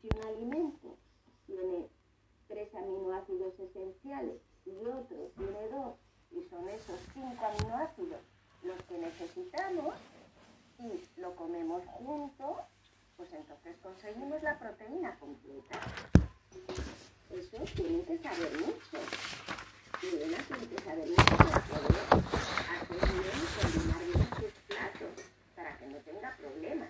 [0.00, 0.96] Si un alimento
[1.46, 1.88] tiene
[2.48, 5.96] tres aminoácidos esenciales y otro tiene dos,
[6.30, 8.20] y son esos cinco aminoácidos
[8.62, 9.94] los que necesitamos,
[10.78, 12.56] y lo comemos juntos,
[13.16, 15.78] pues entonces conseguimos la proteína completa.
[17.30, 18.96] Eso tiene que saber mucho.
[20.02, 21.92] Y Elena tiene que saber mucho para poder
[22.80, 25.24] hacer bien, combinar bien sus platos,
[25.54, 26.88] para que no tenga problemas.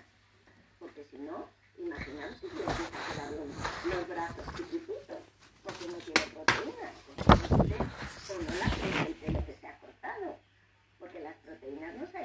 [0.79, 5.19] Porque si no, imaginaos si se empieza a quedar los, los brazos chiquititos,
[5.63, 9.67] porque no tiene proteínas, porque no tiene, o no la crece el pelo que se
[9.67, 10.37] ha cortado.
[10.97, 12.15] Porque las proteínas nos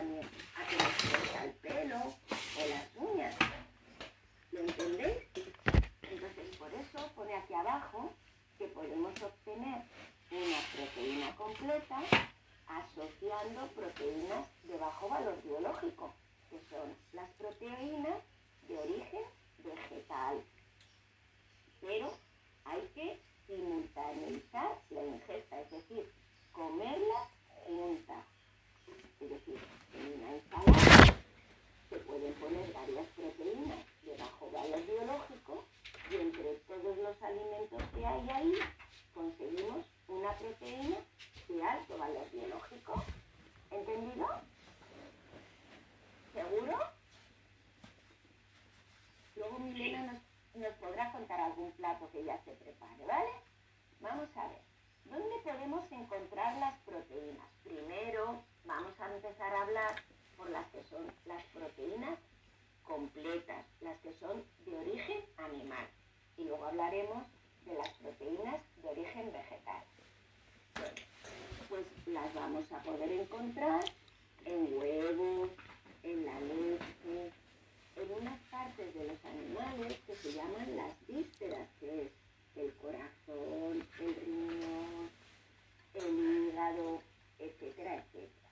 [0.00, 3.36] también a que nos crezca el pelo o las uñas.
[4.50, 5.18] ¿Lo entendéis?
[6.10, 8.10] Entonces, por eso pone aquí abajo
[8.56, 9.82] que podemos obtener
[10.30, 12.00] una proteína completa
[12.66, 16.14] asociando proteínas de bajo valor biológico,
[16.48, 18.22] que son las proteínas
[18.68, 19.24] de origen
[19.58, 20.42] vegetal.
[21.82, 22.10] Pero
[22.64, 26.10] hay que simultaneizar la ingesta, es decir,
[26.52, 27.28] comerlas
[27.66, 28.24] juntas.
[29.20, 29.60] Es decir,
[29.94, 31.14] en una ensalada
[31.88, 35.64] se pueden poner varias proteínas de bajo valor biológico
[36.10, 38.54] y entre todos los alimentos que hay ahí
[39.12, 40.96] conseguimos una proteína
[41.48, 43.04] de alto valor biológico.
[43.70, 44.26] ¿Entendido?
[46.32, 46.78] ¿Seguro?
[49.36, 53.30] Luego Milena nos, nos podrá contar algún plato que ya se prepare, ¿vale?
[54.00, 54.60] Vamos a ver.
[55.06, 57.48] ¿Dónde podemos encontrar las proteínas?
[57.64, 59.94] Primero vamos a empezar a hablar
[60.36, 62.18] por las que son las proteínas
[62.84, 65.88] completas, las que son de origen animal.
[66.36, 67.24] Y luego hablaremos
[67.64, 69.82] de las proteínas de origen vegetal.
[70.74, 70.94] Bueno,
[71.68, 73.84] pues las vamos a poder encontrar
[74.44, 75.50] en huevos,
[76.02, 77.32] en la leche,
[78.20, 82.12] unas partes de los animales que se llaman las vísceras, que es
[82.56, 85.10] el corazón, el riñón,
[85.94, 87.02] el hígado,
[87.38, 88.50] etcétera, etcétera.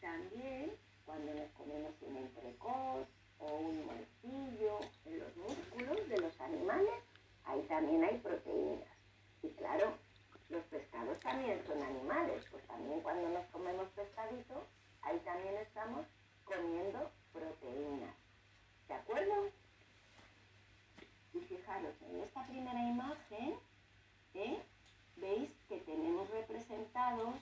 [0.00, 0.72] También
[1.04, 3.08] cuando nos comemos un entrecot
[3.38, 6.94] o un morcillo, en los músculos de los animales,
[7.44, 8.88] ahí también hay proteínas.
[9.42, 9.94] Y claro,
[10.48, 14.64] los pescados también son animales, pues también cuando nos comemos pescadito,
[15.02, 16.06] ahí también estamos
[16.44, 18.25] comiendo proteínas.
[18.88, 19.50] ¿De acuerdo?
[21.34, 23.54] Y fijaros, en esta primera imagen,
[24.34, 24.58] ¿eh?
[25.16, 27.34] veis que tenemos representados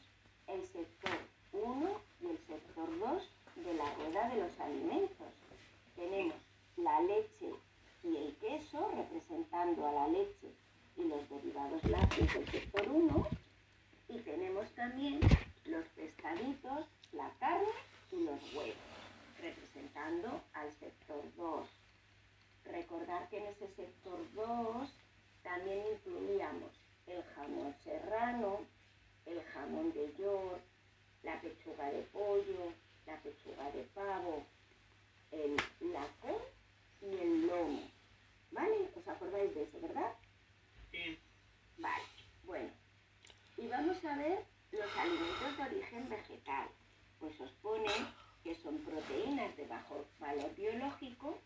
[0.46, 1.18] el sector
[1.52, 5.28] 1 y el sector 2 de la rueda de los alimentos.
[5.96, 6.36] Tenemos
[6.78, 7.52] la leche
[8.02, 10.48] y el queso representando a la leche
[10.96, 13.28] y los derivados lácteos del sector 1
[14.08, 15.20] y tenemos también
[15.66, 17.68] los pescaditos, la carne
[18.12, 18.94] y los huevos
[19.44, 21.68] representando al sector 2.
[22.64, 24.88] Recordar que en ese sector 2
[25.42, 26.70] también incluíamos
[27.06, 28.60] el jamón serrano,
[29.26, 30.60] el jamón de york,
[31.22, 32.72] la pechuga de pollo,
[33.06, 34.44] la pechuga de pavo,
[35.30, 35.56] el
[35.92, 36.42] lacón
[37.00, 37.82] y el lomo.
[38.52, 38.90] ¿Vale?
[38.94, 40.14] ¿Os acordáis de eso, verdad?
[40.90, 41.18] Sí.
[41.78, 42.04] Vale,
[42.44, 42.70] bueno.
[43.56, 46.68] Y vamos a ver los alimentos de origen vegetal.
[47.18, 47.90] Pues os pone
[48.42, 51.38] que son proteínas de bajo valor biológico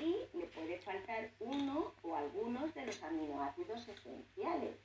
[0.00, 4.76] y le puede faltar uno o algunos de los aminoácidos esenciales.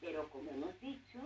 [0.00, 1.20] Pero como hemos dicho,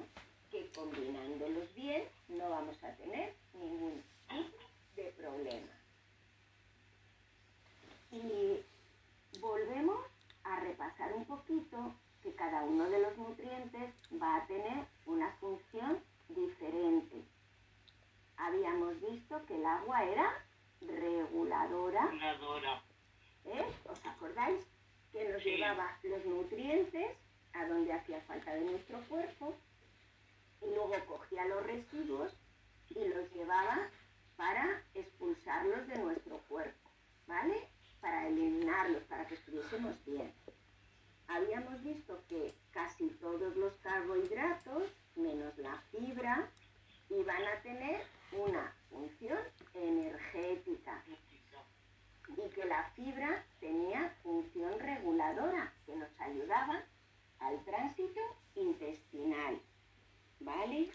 [0.50, 4.59] que combinándolos bien no vamos a tener ningún tipo
[4.97, 5.72] de problema.
[8.10, 10.00] Y volvemos
[10.44, 16.03] a repasar un poquito que cada uno de los nutrientes va a tener una función
[16.28, 17.22] diferente.
[18.37, 20.44] Habíamos visto que el agua era
[20.81, 22.10] reguladora.
[24.19, 24.25] ¿Eh?
[24.25, 24.67] ¿Os acordáis?
[25.12, 25.51] Que nos Sí.
[25.51, 27.17] llevaba los nutrientes
[27.53, 29.55] a donde hacía falta de nuestro cuerpo
[30.62, 32.33] y luego cogía los residuos
[32.91, 33.89] y los llevaba
[34.37, 36.91] para expulsarlos de nuestro cuerpo,
[37.27, 37.69] ¿vale?
[38.01, 40.33] Para eliminarlos, para que estuviésemos bien.
[41.28, 44.84] Habíamos visto que casi todos los carbohidratos,
[45.16, 46.48] menos la fibra,
[47.10, 48.03] iban a tener
[48.33, 49.39] una función
[49.75, 51.03] energética
[52.45, 56.85] y que la fibra tenía función reguladora que nos ayudaba
[57.41, 58.21] al tránsito
[58.55, 59.61] intestinal.
[60.41, 60.91] ¿Vale?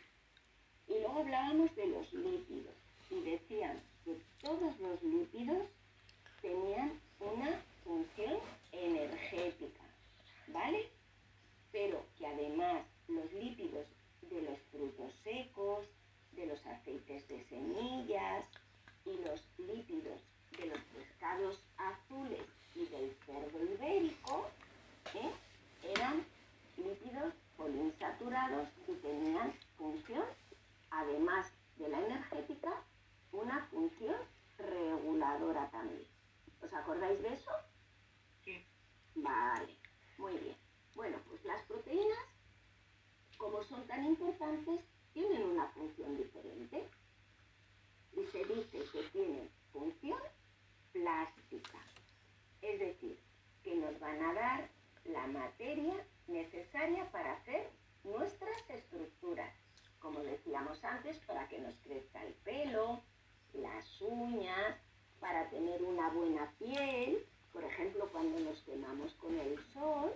[0.88, 2.76] Y luego hablábamos de los lípidos
[3.10, 5.68] y decían que todos los lípidos
[6.42, 8.40] tenían una función
[8.72, 9.84] energética.
[10.48, 10.90] ¿Vale?
[11.72, 13.86] Pero que además los lípidos
[14.22, 15.88] de los frutos secos,
[16.32, 18.48] de los aceites de semillas
[21.78, 22.46] azules
[22.76, 24.50] y del cerdo ibérico
[25.16, 25.32] ¿eh?
[25.84, 26.24] eran
[26.78, 30.24] lípidos poliinsaturados y tenían función,
[30.92, 32.84] además de la energética,
[33.32, 34.16] una función
[34.58, 36.06] reguladora también.
[36.62, 37.52] ¿Os acordáis de eso?
[38.44, 38.66] Sí.
[39.16, 39.76] Vale,
[40.18, 40.56] muy bien.
[40.96, 42.26] Bueno, pues las proteínas,
[43.38, 44.82] como son tan importantes,
[45.14, 46.88] tienen una función diferente.
[48.16, 48.83] Y se dice
[56.28, 57.70] necesaria para hacer
[58.04, 59.54] nuestras estructuras.
[60.00, 63.02] Como decíamos antes, para que nos crezca el pelo,
[63.54, 64.78] las uñas,
[65.20, 67.26] para tener una buena piel.
[67.54, 70.14] Por ejemplo, cuando nos quemamos con el sol,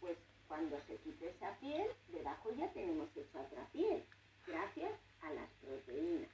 [0.00, 0.18] pues
[0.48, 4.04] cuando se quite esa piel, debajo ya tenemos hecha otra piel,
[4.46, 4.92] gracias
[5.22, 6.30] a las proteínas.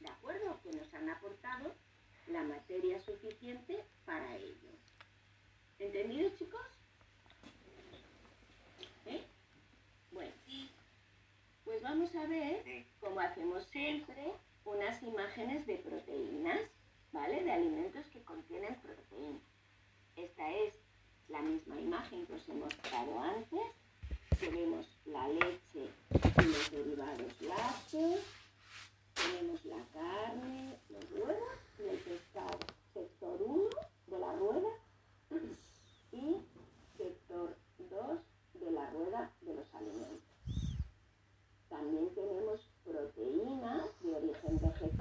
[0.00, 0.58] ¿De acuerdo?
[0.62, 1.74] Que nos han aportado
[2.28, 4.70] la materia suficiente para ello.
[5.78, 6.66] ¿Entendido, chicos?
[9.06, 9.22] ¿Eh?
[10.12, 10.32] Bueno,
[11.64, 11.82] pues
[12.14, 14.32] vamos a ver, como hacemos siempre,
[14.64, 16.60] unas imágenes de proteínas,
[17.12, 17.42] ¿vale?
[17.42, 19.42] De alimentos que contienen proteínas.
[20.16, 20.74] Esta es
[21.28, 23.60] la misma imagen que os he mostrado antes.
[24.38, 28.20] Tenemos la leche y los derivados lácteos.
[29.14, 30.74] Tenemos la carne,